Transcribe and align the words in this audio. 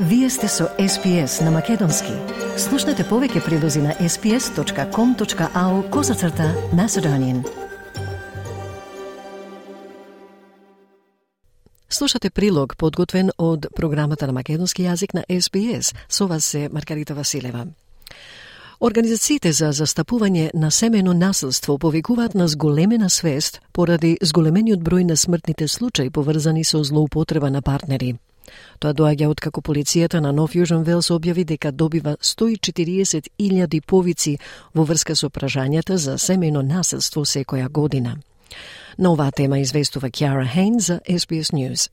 Вие 0.00 0.30
сте 0.30 0.48
со 0.48 0.70
SPS 0.78 1.44
на 1.44 1.50
Македонски. 1.50 2.12
Слушнете 2.54 3.02
повеќе 3.02 3.40
прилози 3.42 3.80
на 3.82 3.96
sps.com.au 3.98 5.90
козацрта 5.90 6.54
Macedonian. 6.70 7.42
Слушате 11.88 12.30
прилог 12.30 12.76
подготвен 12.76 13.30
од 13.38 13.66
програмата 13.74 14.26
на 14.26 14.32
македонски 14.32 14.86
јазик 14.86 15.14
на 15.14 15.24
SPS. 15.28 15.94
Со 16.08 16.26
вас 16.26 16.44
се 16.44 16.68
Маргарита 16.68 17.14
Василева. 17.14 17.66
Организациите 18.80 19.52
за 19.52 19.72
застапување 19.72 20.50
на 20.54 20.70
семено 20.70 21.12
насилство 21.12 21.78
повикуваат 21.78 22.34
на 22.34 22.48
зголемена 22.48 23.10
свест 23.10 23.60
поради 23.72 24.16
зголемениот 24.22 24.78
број 24.78 25.02
на 25.10 25.16
смртните 25.16 25.68
случаи 25.68 26.10
поврзани 26.10 26.64
со 26.64 26.84
злоупотреба 26.84 27.50
на 27.50 27.62
партнери. 27.62 28.14
Тоа 28.78 28.92
доаѓа 28.92 29.28
од 29.28 29.40
како 29.40 29.60
полицијата 29.60 30.20
на 30.20 30.32
Нов 30.32 30.54
Јужен 30.54 30.84
Велс 30.84 31.10
објави 31.10 31.44
дека 31.44 31.70
добива 31.70 32.16
140.000 32.20 33.80
повици 33.80 34.38
во 34.74 34.84
врска 34.84 35.14
со 35.14 35.28
пражањата 35.28 35.96
за 35.96 36.18
семејно 36.18 36.62
насилство 36.62 37.24
секоја 37.24 37.68
година. 37.68 38.18
На 38.98 39.12
оваа 39.12 39.30
тема 39.30 39.58
известува 39.58 40.10
Кјара 40.10 40.46
Хейн 40.46 40.80
за 40.80 41.00
SBS 41.08 41.52
News. 41.52 41.90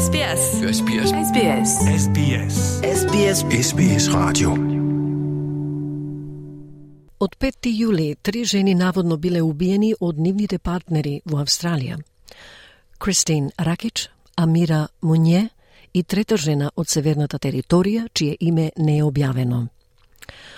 SBS. 0.00 0.42
SBS. 0.78 1.08
SBS. 1.28 1.70
SBS. 2.04 2.54
SBS. 2.82 3.36
SBS 3.66 4.14
Radio. 4.14 4.80
Од 7.20 7.36
5 7.36 7.68
јули, 7.68 8.16
три 8.22 8.44
жени 8.44 8.74
наводно 8.74 9.16
биле 9.16 9.42
убиени 9.42 9.94
од 10.00 10.18
нивните 10.18 10.58
партнери 10.58 11.20
во 11.24 11.42
Австралија. 11.42 11.98
Кристин 12.98 13.50
Ракич, 13.58 14.08
Амира 14.36 14.88
Мунје 15.02 15.48
и 15.94 16.02
трета 16.02 16.36
жена 16.36 16.70
од 16.76 16.88
северната 16.88 17.38
територија, 17.38 18.08
чие 18.14 18.36
име 18.40 18.70
не 18.76 18.98
е 18.98 19.04
објавено. 19.04 19.66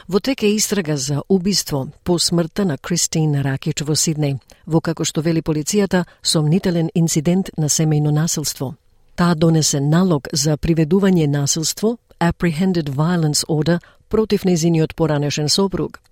Во 0.08 0.20
тек 0.20 0.42
е 0.42 0.55
истрага 0.55 0.97
за 0.97 1.22
убиство 1.28 1.89
по 2.05 2.19
смртта 2.19 2.64
на 2.64 2.78
Кристин 2.78 3.41
Ракич 3.41 3.83
во 3.83 3.94
Сиднеј, 3.94 4.39
во 4.66 4.80
како 4.80 5.05
што 5.05 5.22
вели 5.22 5.42
полицијата 5.42 6.05
сомнителен 6.22 6.91
инцидент 6.94 7.50
на 7.56 7.69
семејно 7.69 8.11
насилство. 8.11 8.74
Таа 9.16 9.34
донесе 9.34 9.80
налог 9.80 10.28
за 10.33 10.56
приведување 10.56 11.27
насилство, 11.27 11.98
Apprehended 12.20 12.91
Violence 12.91 13.44
Order, 13.48 13.80
против 14.08 14.44
незиниот 14.44 14.94
поранешен 14.94 15.48
сопруг– 15.48 16.00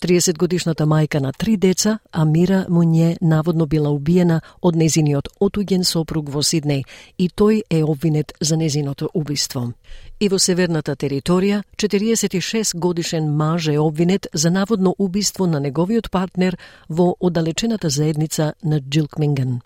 30 0.00 0.38
годишната 0.38 0.86
мајка 0.86 1.20
на 1.20 1.32
три 1.32 1.56
деца, 1.56 1.98
Амира 2.12 2.66
Муње, 2.68 3.16
наводно 3.20 3.66
била 3.66 3.90
убиена 3.90 4.40
од 4.62 4.76
незиниот 4.76 5.28
отуѓен 5.40 5.84
сопруг 5.84 6.30
во 6.30 6.42
Сиднеј 6.42 6.84
и 7.18 7.28
тој 7.28 7.62
е 7.70 7.84
обвинет 7.84 8.32
за 8.40 8.56
незиното 8.56 9.10
убиство. 9.14 9.72
И 10.20 10.28
во 10.28 10.38
северната 10.38 10.96
територија, 10.96 11.62
46 11.76 12.76
годишен 12.76 13.32
маж 13.36 13.68
е 13.68 13.78
обвинет 13.78 14.26
за 14.34 14.50
наводно 14.50 14.94
убиство 14.98 15.46
на 15.46 15.60
неговиот 15.60 16.10
партнер 16.10 16.56
во 16.88 17.16
оддалечената 17.20 17.88
заедница 17.88 18.52
на 18.64 18.80
Джилкминген. 18.80 19.60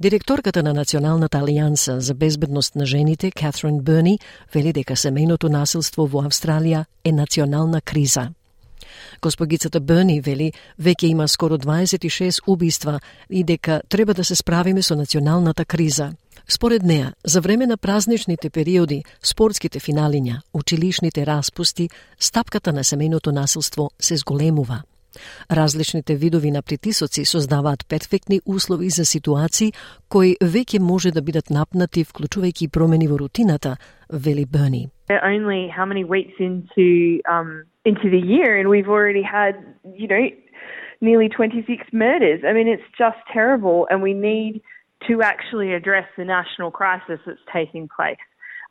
Директорката 0.00 0.62
на 0.62 0.72
Националната 0.72 1.38
алијанса 1.38 1.98
за 1.98 2.14
безбедност 2.14 2.74
на 2.74 2.86
жените, 2.86 3.30
Катрин 3.30 3.80
Берни, 3.80 4.18
вели 4.54 4.72
дека 4.72 4.96
семејното 4.96 5.48
насилство 5.48 6.06
во 6.06 6.24
Австралија 6.24 6.84
е 7.04 7.12
национална 7.12 7.80
криза. 7.80 8.30
Госпогицата 9.22 9.80
Берни 9.80 10.20
вели 10.20 10.52
веќе 10.80 11.04
има 11.04 11.28
скоро 11.28 11.58
26 11.58 12.42
убиства 12.46 13.00
и 13.30 13.44
дека 13.44 13.82
треба 13.88 14.14
да 14.14 14.24
се 14.24 14.34
справиме 14.34 14.82
со 14.82 14.96
националната 14.96 15.64
криза. 15.64 16.12
Според 16.48 16.82
неа, 16.82 17.12
за 17.24 17.40
време 17.40 17.66
на 17.66 17.76
празничните 17.76 18.50
периоди, 18.50 19.04
спортските 19.22 19.80
финалиња, 19.80 20.40
училишните 20.52 21.26
распусти, 21.26 21.90
стапката 22.18 22.72
на 22.72 22.84
семејното 22.84 23.30
насилство 23.32 23.90
се 24.00 24.16
зголемува. 24.16 24.82
Различните 25.50 26.16
видови 26.16 26.50
на 26.50 26.62
притисоци 26.62 27.24
создаваат 27.24 27.86
перфектни 27.86 28.40
услови 28.46 28.90
за 28.90 29.04
ситуации 29.04 29.72
кои 30.08 30.36
веќе 30.40 30.78
може 30.78 31.10
да 31.10 31.22
бидат 31.22 31.50
напнати 31.50 32.04
вклучувајќи 32.04 32.68
промени 32.68 33.08
во 33.08 33.18
рутината, 33.18 33.76
вели 34.08 34.44
Берни. 34.44 34.88
They're 35.10 35.24
only 35.24 35.66
how 35.66 35.84
many 35.86 36.04
weeks 36.04 36.34
into 36.38 37.20
um, 37.28 37.64
into 37.84 38.08
the 38.08 38.20
year, 38.20 38.56
and 38.56 38.68
we've 38.68 38.86
already 38.86 39.24
had 39.24 39.56
you 39.92 40.06
know 40.06 40.28
nearly 41.00 41.28
26 41.28 41.82
murders. 41.92 42.44
I 42.46 42.52
mean, 42.52 42.68
it's 42.68 42.84
just 42.96 43.16
terrible, 43.32 43.88
and 43.90 44.02
we 44.02 44.14
need 44.14 44.62
to 45.08 45.20
actually 45.20 45.74
address 45.74 46.06
the 46.16 46.24
national 46.24 46.70
crisis 46.70 47.18
that's 47.26 47.40
taking 47.52 47.88
place. 47.88 48.18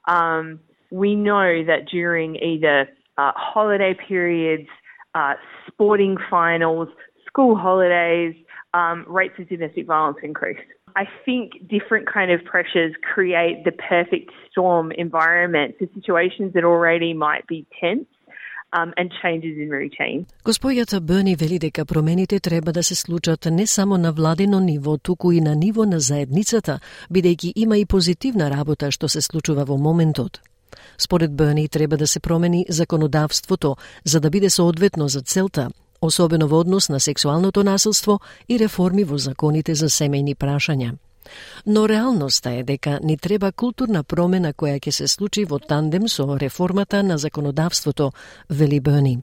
Um, 0.07 0.61
we 0.91 1.13
know 1.13 1.66
that 1.66 1.89
during 1.91 2.38
either 2.38 2.88
uh, 3.17 3.33
holiday 3.35 3.94
periods, 4.07 4.69
uh, 5.16 5.33
sporting 5.67 6.16
finals, 6.29 6.88
school 7.27 7.57
holidays, 7.57 8.33
um, 8.74 9.06
rates 9.07 9.38
of 9.40 9.47
domestic 9.50 9.85
violence 9.88 10.18
increase. 10.24 10.59
I 10.96 11.06
think 11.25 11.52
different 11.68 12.06
kind 12.12 12.31
of 12.31 12.44
pressures 12.46 12.94
create 13.13 13.63
the 13.63 13.72
perfect 13.72 14.31
storm 14.50 14.91
environment 14.91 15.75
for 15.78 15.88
situations 15.94 16.53
that 16.53 16.63
already 16.63 17.13
might 17.13 17.46
be 17.47 17.66
tense 17.80 18.07
um, 18.74 18.94
and 18.97 19.12
changes 19.22 19.57
in 19.57 19.69
routine. 19.69 20.25
Господјата 20.46 21.00
Берни 21.00 21.35
вели 21.35 21.59
дека 21.59 21.85
промените 21.85 22.40
треба 22.40 22.72
да 22.72 22.84
се 22.84 22.96
случат 22.96 23.47
не 23.52 23.68
само 23.68 23.97
на 23.97 24.12
владено 24.12 24.59
ниво, 24.59 24.97
туку 24.97 25.31
и 25.31 25.41
на 25.41 25.56
ниво 25.56 25.86
на 25.86 26.00
заедницата, 26.00 26.80
бидејќи 27.12 27.53
има 27.56 27.78
и 27.78 27.86
позитивна 27.86 28.50
работа 28.50 28.91
што 28.91 29.07
се 29.07 29.22
случува 29.22 29.66
во 29.66 29.78
моментот. 29.78 30.41
Според 30.97 31.36
Берни 31.36 31.69
треба 31.69 31.97
да 31.97 32.07
се 32.07 32.19
промени 32.19 32.66
законодавството 32.69 33.75
за 34.06 34.19
да 34.19 34.30
биде 34.30 34.50
соодветно 34.50 35.07
за 35.07 35.22
целта, 35.22 35.69
особено 36.02 36.48
во 36.48 36.60
однос 36.60 36.90
на 36.90 37.00
сексуалното 37.00 37.64
насилство 37.64 38.20
и 38.48 38.60
реформи 38.60 39.04
во 39.04 39.18
законите 39.18 39.76
за 39.76 39.86
семејни 39.86 40.36
прашања. 40.36 40.98
Но 41.66 41.90
реалноста 41.90 42.50
е 42.52 42.64
дека 42.64 43.00
ни 43.04 43.18
треба 43.18 43.52
културна 43.52 44.04
промена 44.04 44.54
која 44.54 44.80
ќе 44.80 44.92
се 44.92 45.08
случи 45.08 45.46
во 45.46 45.60
тандем 45.60 46.08
со 46.08 46.26
реформата 46.42 47.04
на 47.04 47.18
законодавството, 47.18 48.12
вели 48.50 48.80
Берни. 48.80 49.20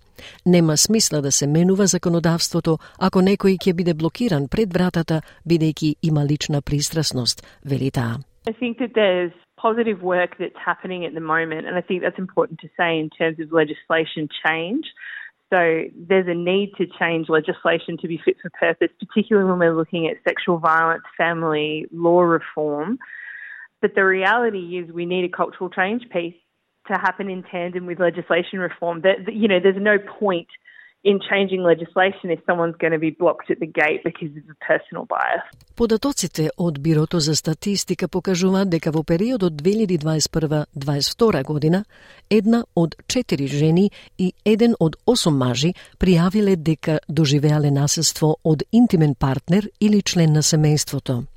Нема 0.47 0.77
смисла 0.77 1.21
да 1.23 1.33
се 1.33 1.47
менува 1.47 1.87
законодавството 1.87 2.79
ако 2.99 3.19
некој 3.19 3.59
ќе 3.59 3.75
биде 3.75 3.95
блокиран 3.95 4.49
пред 4.49 4.73
вратата 4.73 5.23
бидејќи 5.49 5.95
има 6.03 6.25
лична 6.25 6.63
пристрасност, 6.63 7.43
вели 7.65 7.91
таа. 7.91 8.19
I 8.47 8.53
think 8.53 8.79
that 8.79 8.95
there's 8.95 9.33
positive 9.57 10.01
work 10.03 10.39
that's 10.39 10.61
happening 10.71 11.05
at 11.05 11.15
the 11.15 11.27
moment, 11.35 11.67
and 11.67 11.75
I 11.77 11.83
think 11.83 12.03
that's 12.03 12.19
important 12.27 12.61
to 12.61 12.69
say 12.79 12.91
in 13.03 13.11
terms 13.11 13.39
of 13.43 13.51
legislation 13.51 14.29
change. 14.45 14.85
So 15.53 15.85
there's 15.97 16.27
a 16.27 16.35
need 16.35 16.73
to 16.79 16.87
change 16.99 17.29
legislation 17.29 17.97
to 17.99 18.09
be 18.09 18.21
fit 18.25 18.37
for 18.43 18.51
purpose, 18.51 18.89
particularly 18.99 19.49
when 19.49 19.61
we're 19.61 19.77
looking 19.77 20.09
at 20.09 20.17
sexual 20.27 20.59
violence, 20.59 21.05
family 21.17 21.87
law 21.93 22.23
reform. 22.23 22.99
But 23.81 23.95
the 23.95 24.05
reality 24.05 24.79
is 24.79 24.93
we 24.93 25.07
need 25.07 25.25
a 25.25 25.29
cultural 25.29 25.71
change 25.71 26.03
piece 26.11 26.35
to 26.89 26.95
happen 26.95 27.31
in 27.31 27.45
tandem 27.45 27.87
with 27.87 28.01
legislation 28.01 28.59
reform. 28.59 29.03
That 29.03 29.33
you 29.33 29.47
know, 29.47 29.61
there's 29.63 29.81
no 29.81 29.99
point 29.99 30.49
in 31.11 31.17
changing 31.31 31.63
legislation 31.73 32.27
if 32.37 32.41
someone's 32.49 32.79
going 32.83 32.95
to 32.99 33.03
be 33.09 33.13
blocked 33.23 33.49
at 33.55 33.59
the 33.65 33.71
gate 33.83 34.01
because 34.09 34.33
of 34.41 34.45
a 34.55 34.57
personal 34.69 35.05
bias. 35.15 35.45
Податоците 35.77 36.51
од 36.57 36.79
Бирото 36.81 37.21
за 37.21 37.37
статистика 37.37 38.09
покажуваат 38.09 38.69
дека 38.71 38.91
во 38.91 39.03
периодот 39.03 39.53
2021-2022 39.53 41.45
година 41.45 41.85
една 42.31 42.65
од 42.75 42.95
четири 43.09 43.47
жени 43.47 43.91
и 44.19 44.33
еден 44.45 44.75
од 44.81 44.97
осум 45.07 45.39
мажи 45.39 45.75
пријавиле 45.99 46.57
дека 46.57 46.99
доживеале 47.09 47.71
насилство 47.71 48.37
од 48.45 48.63
интимен 48.73 49.15
партнер 49.15 49.69
или 49.81 50.03
член 50.03 50.33
на 50.33 50.43
семејството. 50.43 51.36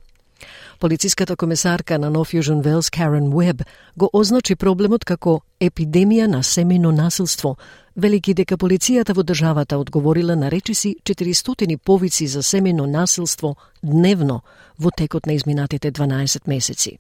Полициската 0.80 1.36
комесарка 1.36 2.00
на 2.00 2.10
Нов 2.10 2.30
Јужен 2.32 2.62
Велс 2.64 2.90
Карен 2.90 3.34
Уеб 3.34 3.64
го 3.98 4.10
означи 4.14 4.56
проблемот 4.56 5.04
како 5.04 5.42
епидемија 5.60 6.28
на 6.32 6.40
семено 6.44 6.94
насилство, 6.96 7.58
велики 7.96 8.34
дека 8.34 8.56
полицијата 8.56 9.12
во 9.14 9.26
државата 9.28 9.76
одговорила 9.78 10.36
на 10.40 10.48
речиси 10.52 10.96
400 11.04 11.78
повици 11.78 12.28
за 12.28 12.44
семено 12.44 12.88
насилство 12.88 13.58
дневно 13.84 14.42
во 14.80 14.92
текот 14.92 15.26
на 15.26 15.34
изминатите 15.34 15.92
12 15.92 16.48
месеци. 16.48 16.98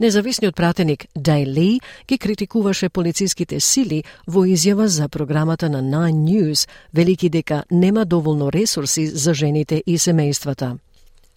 Независниот 0.00 0.54
пратеник 0.54 1.06
Дай 1.16 1.46
Ли 1.46 1.80
ги 2.08 2.18
критикуваше 2.18 2.88
полициските 2.88 3.60
сили 3.60 4.04
во 4.26 4.44
изјава 4.44 4.84
за 4.84 5.08
програмата 5.08 5.70
на 5.70 5.82
Nine 5.82 6.28
News, 6.28 6.68
велики 6.92 7.30
дека 7.30 7.64
нема 7.70 8.04
доволно 8.04 8.52
ресурси 8.52 9.06
за 9.06 9.34
жените 9.34 9.82
и 9.86 9.98
семејствата. 9.98 10.76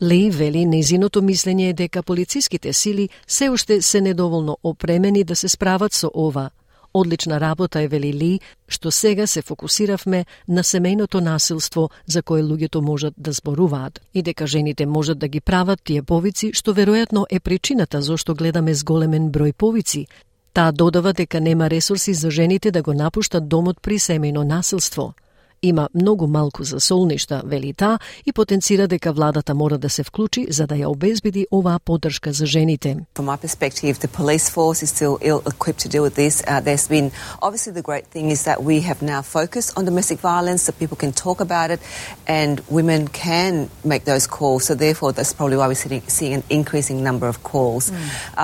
Ли 0.01 0.29
вели 0.29 0.65
незиното 0.65 1.21
мислење 1.23 1.69
е 1.69 1.73
дека 1.73 2.03
полициските 2.03 2.73
сили 2.73 3.09
се 3.27 3.49
уште 3.49 3.81
се 3.81 4.01
недоволно 4.01 4.57
опремени 4.63 5.23
да 5.23 5.35
се 5.35 5.47
справат 5.47 5.93
со 5.93 6.11
ова. 6.13 6.49
Одлична 6.93 7.39
работа 7.39 7.81
е 7.81 7.87
вели 7.87 8.13
Ли, 8.13 8.39
што 8.67 8.91
сега 8.91 9.27
се 9.27 9.41
фокусиравме 9.41 10.25
на 10.47 10.63
семејното 10.63 11.19
насилство 11.19 11.89
за 12.05 12.23
кое 12.23 12.43
луѓето 12.43 12.81
можат 12.81 13.13
да 13.17 13.31
зборуваат 13.31 14.01
и 14.13 14.21
дека 14.21 14.47
жените 14.47 14.85
можат 14.85 15.19
да 15.19 15.27
ги 15.27 15.41
прават 15.41 15.79
тие 15.83 16.03
повици 16.03 16.51
што 16.53 16.73
веројатно 16.73 17.25
е 17.29 17.39
причината 17.39 18.01
зошто 18.01 18.35
гледаме 18.35 18.73
зголемен 18.73 19.31
број 19.31 19.53
повици. 19.53 20.07
Таа 20.53 20.71
додава 20.71 21.13
дека 21.13 21.39
нема 21.39 21.69
ресурси 21.69 22.13
за 22.13 22.31
жените 22.31 22.71
да 22.71 22.81
го 22.81 22.93
напуштат 22.93 23.47
домот 23.47 23.81
при 23.81 23.99
семејно 23.99 24.43
насилство– 24.43 25.13
Има 25.64 25.88
многу 25.94 26.26
малку 26.26 26.64
за 26.64 26.80
солништа, 26.80 27.42
вели 27.44 27.72
та, 27.72 27.98
и 28.26 28.32
потенцира 28.32 28.88
дека 28.88 29.12
владата 29.12 29.54
мора 29.54 29.78
да 29.78 29.90
се 29.90 30.02
вклучи 30.02 30.46
за 30.50 30.66
да 30.66 30.74
ја 30.74 30.86
обезбеди 30.88 31.46
оваа 31.52 31.78
поддршка 31.78 32.32
за 32.32 32.46
жените. 32.46 32.96
From 33.14 33.28
my 33.28 33.36
perspective, 33.36 34.00
the 34.00 34.08
police 34.08 34.48
force 34.48 34.82
is 34.82 34.88
still 34.88 35.18
ill 35.20 35.40
equipped 35.52 35.80
to 35.84 35.88
deal 35.88 36.02
with 36.02 36.14
this. 36.14 36.42
Uh, 36.48 36.60
there's 36.64 36.88
been 36.88 37.12
obviously 37.42 37.72
the 37.72 37.82
great 37.90 38.06
thing 38.06 38.30
is 38.30 38.44
that 38.44 38.58
we 38.64 38.80
have 38.80 39.02
now 39.02 39.20
focused 39.22 39.70
on 39.76 39.84
domestic 39.84 40.18
violence, 40.20 40.62
so 40.62 40.72
people 40.72 40.96
can 40.96 41.12
talk 41.12 41.38
about 41.40 41.68
it, 41.70 41.80
and 42.26 42.54
women 42.70 43.08
can 43.08 43.68
make 43.84 44.04
those 44.04 44.26
calls. 44.26 44.64
So 44.64 44.74
therefore, 44.74 45.12
that's 45.12 45.34
probably 45.34 45.58
why 45.60 45.66
we're 45.68 45.82
sitting, 45.84 46.02
seeing 46.08 46.34
an 46.40 46.44
increasing 46.48 46.98
number 47.08 47.28
of 47.28 47.36
calls. 47.42 47.90
Mm. 47.90 47.96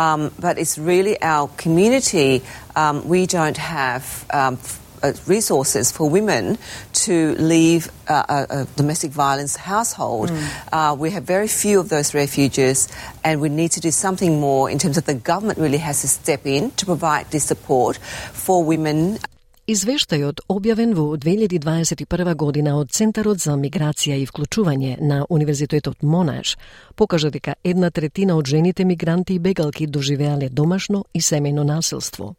Um, 0.03 0.21
but 0.39 0.59
it's 0.59 0.77
really 0.77 1.17
our 1.23 1.49
community. 1.65 2.43
Um, 2.83 3.09
we 3.09 3.25
don't 3.25 3.57
have 3.57 4.03
um, 4.31 4.59
uh, 5.03 5.13
resources 5.27 5.93
for 5.93 6.09
women 6.09 6.59
to 7.06 7.36
leave 7.38 7.90
uh, 8.08 8.24
a, 8.30 8.48
a, 8.50 8.66
domestic 8.76 9.12
violence 9.12 9.56
household. 9.56 10.30
Mm. 10.30 10.44
Uh, 10.72 10.96
we 10.96 11.12
have 11.12 11.24
very 11.24 11.48
few 11.48 11.80
of 11.80 11.90
those 11.90 12.14
refuges, 12.14 12.88
and 13.24 13.42
we 13.42 13.50
need 13.50 13.72
to 13.72 13.80
do 13.80 13.92
something 13.92 14.40
more 14.40 14.70
in 14.70 14.78
terms 14.78 14.98
of 14.98 15.06
the 15.06 15.14
government 15.14 15.60
really 15.60 15.78
has 15.80 16.02
to 16.02 16.08
step 16.08 16.46
in 16.46 16.72
to 16.72 16.86
provide 16.86 17.26
this 17.32 17.46
support 17.46 17.98
for 17.98 18.64
women. 18.64 19.20
Извештајот, 19.70 20.42
објавен 20.50 20.96
во 20.98 21.04
2021 21.16 22.34
година 22.36 22.74
од 22.80 22.90
Центарот 22.92 23.40
за 23.40 23.54
миграција 23.56 24.18
и 24.18 24.26
вклучување 24.26 24.98
на 25.00 25.22
Универзитетот 25.30 26.02
Монаш, 26.02 26.58
покажа 26.96 27.30
дека 27.30 27.56
една 27.64 27.92
третина 27.92 28.36
од 28.36 28.50
жените 28.52 28.86
мигранти 28.86 29.38
и 29.38 29.40
бегалки 29.40 29.88
доживеале 29.88 30.50
домашно 30.50 31.06
и 31.14 31.22
семејно 31.22 31.64
насилство. 31.64 32.34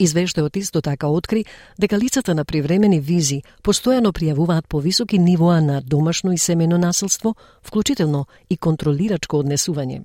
Извештајот 0.00 0.56
исто 0.56 0.80
така 0.80 1.08
откри 1.08 1.44
дека 1.78 1.98
лицата 1.98 2.34
на 2.34 2.44
привремени 2.44 3.00
визи 3.00 3.42
постојано 3.62 4.12
пријавуваат 4.12 4.66
повисоки 4.68 5.18
нивоа 5.18 5.60
на 5.60 5.80
домашно 5.80 6.32
и 6.32 6.38
семено 6.38 6.78
насилство, 6.78 7.34
вклучително 7.62 8.26
и 8.50 8.56
контролирачко 8.56 9.36
однесување. 9.42 10.02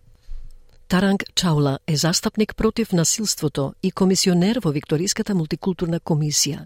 Таранг 0.87 1.23
Чаула 1.35 1.79
е 1.87 1.95
застапник 1.95 2.55
против 2.55 2.91
насилството 2.91 3.73
и 3.83 3.91
комисионер 3.91 4.59
во 4.63 4.71
Викториската 4.71 5.35
мултикултурна 5.35 5.99
комисија. 5.99 6.65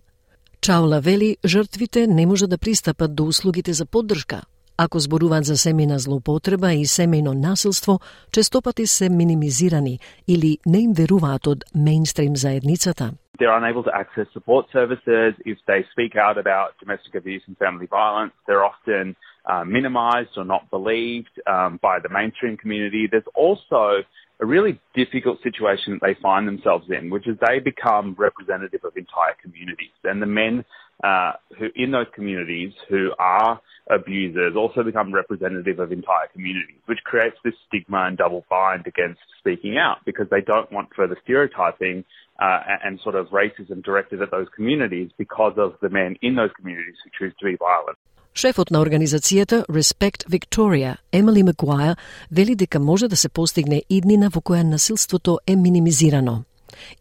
Чаула 0.62 1.02
вели 1.02 1.38
жртвите 1.46 2.08
не 2.08 2.26
може 2.26 2.48
да 2.48 2.58
пристапат 2.58 3.16
до 3.16 3.26
услугите 3.26 3.74
за 3.74 3.86
поддршка, 3.86 4.42
Ако 4.78 5.00
зборуваат 5.00 5.46
за 5.46 5.54
семејна 5.54 5.98
злоупотреба 6.02 6.74
и 6.74 6.86
семејно 6.90 7.34
насилство, 7.38 8.00
честопати 8.32 8.88
се 8.88 9.10
минимизирани 9.10 10.00
или 10.28 10.58
не 10.66 10.80
им 10.84 10.94
веруваат 10.94 11.48
од 11.48 11.60
мејнстрим 11.78 12.34
заедницата. 12.34 13.14
They're 13.40 13.58
unable 13.58 13.84
to 13.84 13.94
access 13.94 14.28
support 14.34 14.66
services. 14.72 15.34
If 15.46 15.58
they 15.70 15.82
speak 15.94 16.16
out 16.16 16.38
about 16.38 16.70
domestic 16.80 17.14
abuse 17.16 17.44
and 17.48 17.58
family 17.58 17.88
violence, 17.88 18.34
they're 18.46 18.66
often 18.74 19.16
uh, 19.46 19.64
minimized 19.66 20.34
or 20.38 20.46
not 20.46 20.64
believed 20.72 21.36
um, 21.46 21.80
by 21.82 22.00
the 22.00 22.10
mainstream 22.10 22.58
community. 22.58 23.08
There's 23.08 23.32
also 23.36 24.04
a 24.40 24.46
really 24.46 24.80
difficult 24.96 25.38
situation 25.48 25.94
that 25.94 26.02
they 26.08 26.16
find 26.22 26.48
themselves 26.48 26.88
in, 26.90 27.10
which 27.10 27.28
is 27.28 27.36
they 27.38 27.60
become 27.60 28.16
representative 28.18 28.84
of 28.84 28.94
entire 28.98 29.36
communities. 29.44 29.96
And 30.04 30.22
the 30.22 30.34
men 30.42 30.66
uh, 31.05 31.33
who 31.59 31.69
in 31.77 31.91
those 31.93 32.07
communities 32.15 32.73
who 32.89 33.13
are 33.19 33.61
abusers 33.91 34.55
also 34.57 34.83
become 34.83 35.15
representative 35.15 35.79
of 35.79 35.93
entire 35.93 36.29
communities, 36.33 36.81
which 36.87 36.99
creates 37.05 37.37
this 37.45 37.55
stigma 37.67 38.05
and 38.07 38.19
double 38.19 38.45
bind 38.51 38.87
against 38.87 39.21
speaking 39.39 39.79
out 39.79 39.99
because 40.05 40.29
they 40.31 40.41
don't 40.41 40.71
want 40.73 40.89
further 40.95 41.17
stereotyping 41.23 42.05
uh, 42.41 42.61
and 42.85 43.01
sort 43.01 43.15
of 43.15 43.29
racism 43.29 43.83
directed 43.83 44.23
at 44.23 44.31
those 44.31 44.49
communities 44.55 45.11
because 45.17 45.55
of 45.57 45.75
the 45.81 45.89
men 45.89 46.17
in 46.21 46.35
those 46.37 46.51
communities 46.59 46.97
who 47.03 47.11
choose 47.19 47.35
to 47.39 47.45
be 47.45 47.57
violent. 47.57 47.99
Шефот 48.35 48.71
на 48.71 48.79
организацијата 48.81 49.65
Respect 49.69 50.29
Victoria, 50.29 50.97
Емили 51.13 51.43
Макуаја, 51.43 51.97
вели 52.31 52.55
дека 52.55 52.79
може 52.79 53.09
да 53.09 53.17
се 53.17 53.29
постигне 53.29 53.83
иднина 53.91 54.29
во 54.31 54.41
која 54.41 54.63
насилството 54.63 55.39
е 55.47 55.57
минимизирано. 55.57 56.45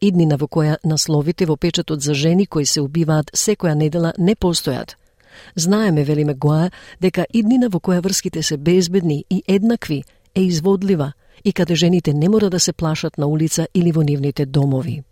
Иднина 0.01 0.37
во 0.37 0.47
која 0.47 0.77
насловите 0.85 1.47
во 1.47 1.57
печатот 1.57 2.03
за 2.03 2.15
жени 2.15 2.47
кои 2.47 2.67
се 2.67 2.81
убиваат 2.81 3.31
секоја 3.35 3.75
недела 3.75 4.13
не 4.19 4.35
постојат. 4.35 4.97
Знаеме, 5.57 6.05
вели 6.05 6.25
Мегуа, 6.25 6.71
дека 7.01 7.27
иднина 7.33 7.69
во 7.69 7.81
која 7.81 8.03
врските 8.03 8.43
се 8.43 8.57
безбедни 8.57 9.25
и 9.31 9.43
еднакви 9.49 10.03
е 10.35 10.43
изводлива 10.43 11.13
и 11.45 11.53
каде 11.53 11.75
жените 11.75 12.13
не 12.13 12.29
мора 12.29 12.51
да 12.51 12.61
се 12.61 12.73
плашат 12.73 13.19
на 13.19 13.27
улица 13.27 13.67
или 13.75 13.93
во 13.93 14.03
нивните 14.03 14.47
домови. 14.47 15.03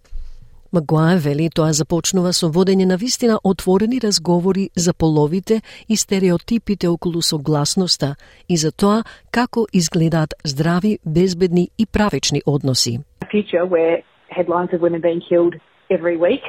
Магуа 0.72 1.16
вели 1.18 1.48
тоа 1.50 1.72
започнува 1.74 2.30
со 2.32 2.46
водење 2.46 2.84
на 2.86 2.96
вистина 2.96 3.40
отворени 3.44 3.98
разговори 3.98 4.68
за 4.76 4.92
половите 4.94 5.62
и 5.88 5.96
стереотипите 5.96 6.88
околу 6.88 7.22
согласноста 7.22 8.14
и 8.48 8.56
за 8.56 8.70
тоа 8.70 9.02
како 9.30 9.66
изгледаат 9.72 10.34
здрави, 10.44 10.98
безбедни 11.04 11.70
и 11.78 11.86
правечни 11.86 12.42
односи. 12.46 13.00
Future 13.32 13.66
where 13.66 14.02
headlines 14.30 14.70
of 14.72 14.80
women 14.80 15.00
being 15.00 15.22
killed 15.26 15.54
every 15.90 16.16
week 16.16 16.42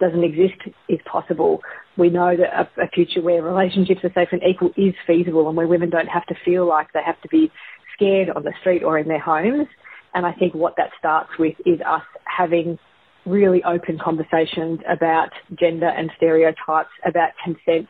doesn't 0.00 0.24
exist 0.24 0.60
is 0.88 0.98
possible. 1.10 1.60
We 1.96 2.10
know 2.10 2.36
that 2.36 2.68
a, 2.78 2.82
a 2.82 2.88
future 2.88 3.20
where 3.20 3.42
relationships 3.42 4.00
are 4.04 4.12
safe 4.14 4.28
and 4.32 4.42
equal 4.42 4.70
is 4.76 4.94
feasible 5.06 5.48
and 5.48 5.56
where 5.56 5.66
women 5.66 5.90
don't 5.90 6.08
have 6.08 6.26
to 6.26 6.34
feel 6.44 6.66
like 6.66 6.92
they 6.92 7.02
have 7.04 7.20
to 7.22 7.28
be 7.28 7.50
scared 7.94 8.30
on 8.30 8.44
the 8.44 8.52
street 8.60 8.82
or 8.82 8.98
in 8.98 9.08
their 9.08 9.20
homes. 9.20 9.66
And 10.14 10.24
I 10.24 10.32
think 10.32 10.54
what 10.54 10.74
that 10.76 10.90
starts 10.98 11.30
with 11.38 11.54
is 11.66 11.80
us 11.86 12.02
having 12.24 12.78
really 13.26 13.62
open 13.64 13.98
conversations 13.98 14.80
about 14.88 15.30
gender 15.58 15.88
and 15.88 16.10
stereotypes, 16.16 16.90
about 17.04 17.30
consent, 17.44 17.88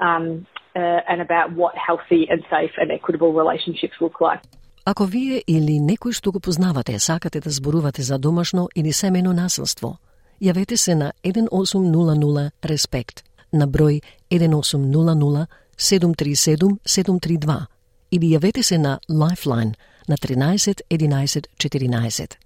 um, 0.00 0.46
uh, 0.76 1.00
and 1.08 1.20
about 1.20 1.52
what 1.52 1.74
healthy 1.76 2.26
and 2.28 2.42
safe 2.50 2.72
and 2.76 2.90
equitable 2.90 3.32
relationships 3.32 3.94
look 4.00 4.20
like. 4.20 4.42
Ако 4.84 5.06
вие 5.08 5.40
или 5.46 5.78
некој 5.80 6.12
што 6.12 6.28
го 6.32 6.40
познавате 6.44 6.98
сакате 7.00 7.40
да 7.40 7.50
зборувате 7.50 8.02
за 8.02 8.18
домашно 8.18 8.68
или 8.76 8.92
семено 8.92 9.32
насилство, 9.32 9.96
јавете 10.42 10.76
се 10.76 10.94
на 10.94 11.12
1800 11.24 12.50
Респект 12.64 13.24
на 13.52 13.68
број 13.68 14.02
1800 14.30 15.46
737 15.76 16.78
732 16.84 17.66
или 18.10 18.26
јавете 18.36 18.62
се 18.62 18.78
на 18.78 18.98
Lifeline 19.08 19.74
на 20.08 20.16
13 20.16 20.82
11 20.90 21.46
14. 21.56 22.36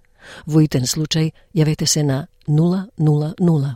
Во 0.47 0.61
итен 0.61 0.83
случај 0.87 1.31
јавете 1.55 1.85
се 1.85 2.03
на 2.03 2.27
000. 2.47 3.75